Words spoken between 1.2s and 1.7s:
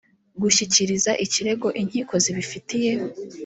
ikirego